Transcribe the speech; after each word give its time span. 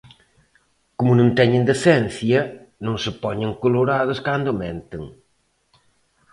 Como 0.97 1.11
non 1.19 1.29
teñen 1.39 1.63
decencia, 1.71 2.39
non 2.85 2.95
se 3.03 3.11
poñen 3.23 3.51
colorados 3.63 4.17
cando 4.27 4.59
menten. 4.61 5.03